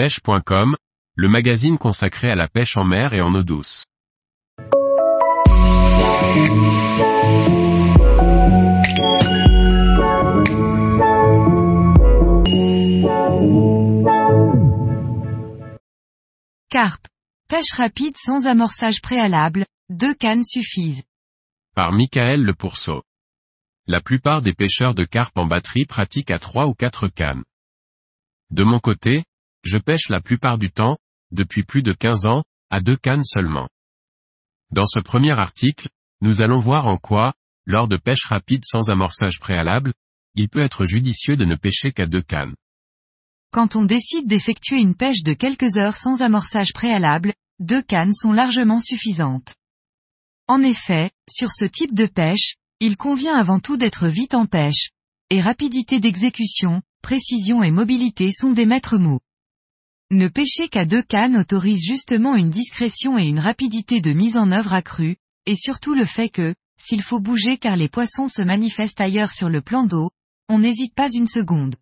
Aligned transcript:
pêche.com, 0.00 0.76
le 1.14 1.28
magazine 1.28 1.76
consacré 1.76 2.30
à 2.30 2.34
la 2.34 2.48
pêche 2.48 2.78
en 2.78 2.84
mer 2.84 3.12
et 3.12 3.20
en 3.20 3.34
eau 3.34 3.42
douce. 3.42 3.84
Carpe. 16.70 17.06
Pêche 17.46 17.72
rapide 17.76 18.16
sans 18.16 18.46
amorçage 18.46 19.02
préalable, 19.02 19.66
deux 19.90 20.14
cannes 20.14 20.44
suffisent. 20.44 21.02
Par 21.74 21.92
Michael 21.92 22.42
Le 22.42 22.54
Pourceau. 22.54 23.02
La 23.86 24.00
plupart 24.00 24.40
des 24.40 24.54
pêcheurs 24.54 24.94
de 24.94 25.04
carpe 25.04 25.36
en 25.36 25.44
batterie 25.44 25.84
pratiquent 25.84 26.30
à 26.30 26.38
trois 26.38 26.68
ou 26.68 26.72
quatre 26.72 27.08
cannes. 27.08 27.44
De 28.50 28.64
mon 28.64 28.80
côté, 28.80 29.24
je 29.64 29.78
pêche 29.78 30.08
la 30.08 30.20
plupart 30.20 30.58
du 30.58 30.70
temps, 30.70 30.96
depuis 31.30 31.62
plus 31.62 31.82
de 31.82 31.92
15 31.92 32.26
ans, 32.26 32.44
à 32.70 32.80
deux 32.80 32.96
cannes 32.96 33.24
seulement. 33.24 33.68
Dans 34.70 34.86
ce 34.86 35.00
premier 35.00 35.32
article, 35.32 35.88
nous 36.20 36.42
allons 36.42 36.58
voir 36.58 36.86
en 36.86 36.96
quoi, 36.96 37.34
lors 37.66 37.88
de 37.88 37.96
pêche 37.96 38.24
rapide 38.24 38.64
sans 38.64 38.90
amorçage 38.90 39.38
préalable, 39.38 39.92
il 40.34 40.48
peut 40.48 40.62
être 40.62 40.86
judicieux 40.86 41.36
de 41.36 41.44
ne 41.44 41.56
pêcher 41.56 41.92
qu'à 41.92 42.06
deux 42.06 42.22
cannes. 42.22 42.54
Quand 43.52 43.74
on 43.74 43.84
décide 43.84 44.28
d'effectuer 44.28 44.78
une 44.78 44.94
pêche 44.94 45.22
de 45.24 45.32
quelques 45.32 45.76
heures 45.76 45.96
sans 45.96 46.22
amorçage 46.22 46.72
préalable, 46.72 47.34
deux 47.58 47.82
cannes 47.82 48.14
sont 48.14 48.32
largement 48.32 48.80
suffisantes. 48.80 49.54
En 50.46 50.62
effet, 50.62 51.10
sur 51.28 51.52
ce 51.52 51.64
type 51.64 51.94
de 51.94 52.06
pêche, 52.06 52.54
il 52.80 52.96
convient 52.96 53.34
avant 53.34 53.60
tout 53.60 53.76
d'être 53.76 54.08
vite 54.08 54.34
en 54.34 54.46
pêche, 54.46 54.90
et 55.30 55.40
rapidité 55.40 56.00
d'exécution, 56.00 56.82
précision 57.02 57.62
et 57.62 57.70
mobilité 57.70 58.30
sont 58.32 58.52
des 58.52 58.66
maîtres 58.66 58.98
mots. 58.98 59.20
Ne 60.12 60.26
pêcher 60.26 60.68
qu'à 60.68 60.84
deux 60.84 61.02
cannes 61.02 61.36
autorise 61.36 61.84
justement 61.84 62.34
une 62.34 62.50
discrétion 62.50 63.16
et 63.16 63.28
une 63.28 63.38
rapidité 63.38 64.00
de 64.00 64.12
mise 64.12 64.36
en 64.36 64.50
œuvre 64.50 64.74
accrue, 64.74 65.16
et 65.46 65.54
surtout 65.54 65.94
le 65.94 66.04
fait 66.04 66.28
que, 66.28 66.52
s'il 66.82 67.00
faut 67.00 67.20
bouger 67.20 67.58
car 67.58 67.76
les 67.76 67.88
poissons 67.88 68.26
se 68.26 68.42
manifestent 68.42 69.00
ailleurs 69.00 69.30
sur 69.30 69.48
le 69.48 69.60
plan 69.60 69.84
d'eau, 69.84 70.10
on 70.48 70.58
n'hésite 70.58 70.94
pas 70.96 71.12
une 71.12 71.28
seconde. 71.28 71.76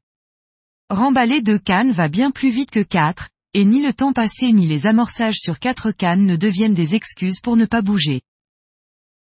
Remballer 0.90 1.40
deux 1.40 1.58
cannes 1.58 1.90
va 1.90 2.08
bien 2.08 2.30
plus 2.30 2.50
vite 2.50 2.70
que 2.70 2.80
quatre, 2.80 3.30
et 3.54 3.64
ni 3.64 3.80
le 3.80 3.94
temps 3.94 4.12
passé 4.12 4.52
ni 4.52 4.66
les 4.66 4.86
amorçages 4.86 5.38
sur 5.38 5.58
quatre 5.58 5.90
cannes 5.90 6.26
ne 6.26 6.36
deviennent 6.36 6.74
des 6.74 6.94
excuses 6.94 7.40
pour 7.40 7.56
ne 7.56 7.64
pas 7.64 7.80
bouger. 7.80 8.20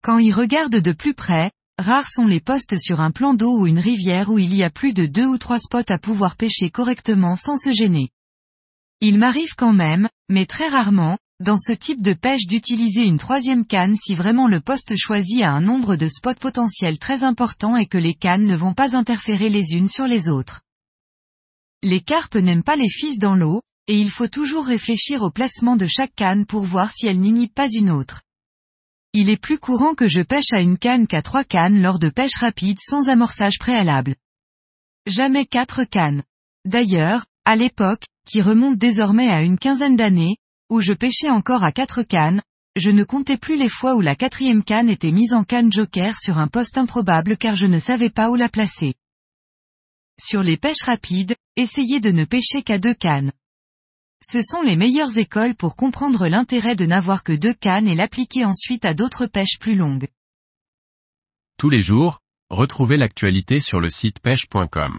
Quand 0.02 0.18
ils 0.18 0.32
regardent 0.32 0.80
de 0.80 0.92
plus 0.92 1.14
près, 1.14 1.52
rares 1.78 2.08
sont 2.08 2.26
les 2.26 2.40
postes 2.40 2.76
sur 2.78 3.00
un 3.00 3.12
plan 3.12 3.34
d'eau 3.34 3.56
ou 3.56 3.68
une 3.68 3.78
rivière 3.78 4.30
où 4.30 4.40
il 4.40 4.52
y 4.52 4.64
a 4.64 4.70
plus 4.70 4.94
de 4.94 5.06
deux 5.06 5.26
ou 5.26 5.38
trois 5.38 5.60
spots 5.60 5.92
à 5.92 5.98
pouvoir 5.98 6.34
pêcher 6.34 6.70
correctement 6.70 7.36
sans 7.36 7.56
se 7.56 7.72
gêner. 7.72 8.10
Il 9.02 9.18
m'arrive 9.18 9.54
quand 9.56 9.72
même, 9.72 10.08
mais 10.28 10.44
très 10.44 10.68
rarement, 10.68 11.16
dans 11.40 11.56
ce 11.56 11.72
type 11.72 12.02
de 12.02 12.12
pêche 12.12 12.46
d'utiliser 12.46 13.04
une 13.04 13.16
troisième 13.16 13.64
canne 13.64 13.96
si 13.96 14.14
vraiment 14.14 14.46
le 14.46 14.60
poste 14.60 14.94
choisi 14.96 15.42
a 15.42 15.52
un 15.52 15.62
nombre 15.62 15.96
de 15.96 16.06
spots 16.06 16.34
potentiels 16.34 16.98
très 16.98 17.24
important 17.24 17.78
et 17.78 17.86
que 17.86 17.96
les 17.96 18.14
cannes 18.14 18.44
ne 18.44 18.54
vont 18.54 18.74
pas 18.74 18.94
interférer 18.94 19.48
les 19.48 19.72
unes 19.72 19.88
sur 19.88 20.06
les 20.06 20.28
autres. 20.28 20.60
Les 21.82 22.02
carpes 22.02 22.36
n'aiment 22.36 22.62
pas 22.62 22.76
les 22.76 22.90
fils 22.90 23.18
dans 23.18 23.34
l'eau, 23.34 23.62
et 23.86 23.98
il 23.98 24.10
faut 24.10 24.28
toujours 24.28 24.66
réfléchir 24.66 25.22
au 25.22 25.30
placement 25.30 25.76
de 25.76 25.86
chaque 25.86 26.14
canne 26.14 26.44
pour 26.44 26.64
voir 26.64 26.92
si 26.92 27.06
elle 27.06 27.20
n'inhibe 27.20 27.54
pas 27.54 27.68
une 27.72 27.90
autre. 27.90 28.20
Il 29.14 29.30
est 29.30 29.40
plus 29.40 29.58
courant 29.58 29.94
que 29.94 30.08
je 30.08 30.20
pêche 30.20 30.52
à 30.52 30.60
une 30.60 30.76
canne 30.76 31.06
qu'à 31.06 31.22
trois 31.22 31.44
cannes 31.44 31.80
lors 31.80 31.98
de 31.98 32.10
pêche 32.10 32.36
rapide 32.36 32.78
sans 32.80 33.08
amorçage 33.08 33.58
préalable. 33.58 34.14
Jamais 35.06 35.46
quatre 35.46 35.84
cannes. 35.84 36.22
D'ailleurs, 36.66 37.24
à 37.44 37.56
l'époque, 37.56 38.04
qui 38.26 38.42
remonte 38.42 38.76
désormais 38.76 39.28
à 39.28 39.42
une 39.42 39.58
quinzaine 39.58 39.96
d'années, 39.96 40.36
où 40.70 40.80
je 40.80 40.92
pêchais 40.92 41.30
encore 41.30 41.64
à 41.64 41.72
quatre 41.72 42.02
cannes, 42.02 42.42
je 42.76 42.90
ne 42.90 43.02
comptais 43.02 43.36
plus 43.36 43.56
les 43.56 43.68
fois 43.68 43.96
où 43.96 44.00
la 44.00 44.14
quatrième 44.14 44.62
canne 44.62 44.88
était 44.88 45.10
mise 45.10 45.32
en 45.32 45.42
canne 45.42 45.72
joker 45.72 46.16
sur 46.18 46.38
un 46.38 46.46
poste 46.46 46.78
improbable 46.78 47.36
car 47.36 47.56
je 47.56 47.66
ne 47.66 47.78
savais 47.78 48.10
pas 48.10 48.30
où 48.30 48.36
la 48.36 48.48
placer. 48.48 48.94
Sur 50.20 50.42
les 50.42 50.56
pêches 50.56 50.82
rapides, 50.82 51.34
essayez 51.56 51.98
de 51.98 52.10
ne 52.10 52.24
pêcher 52.24 52.62
qu'à 52.62 52.78
deux 52.78 52.94
cannes. 52.94 53.32
Ce 54.22 54.40
sont 54.42 54.62
les 54.62 54.76
meilleures 54.76 55.16
écoles 55.18 55.56
pour 55.56 55.76
comprendre 55.76 56.28
l'intérêt 56.28 56.76
de 56.76 56.84
n'avoir 56.84 57.24
que 57.24 57.32
deux 57.32 57.54
cannes 57.54 57.88
et 57.88 57.94
l'appliquer 57.94 58.44
ensuite 58.44 58.84
à 58.84 58.94
d'autres 58.94 59.26
pêches 59.26 59.58
plus 59.58 59.74
longues. 59.74 60.08
Tous 61.56 61.70
les 61.70 61.82
jours, 61.82 62.20
retrouvez 62.50 62.98
l'actualité 62.98 63.60
sur 63.60 63.80
le 63.80 63.90
site 63.90 64.20
pêche.com. 64.20 64.98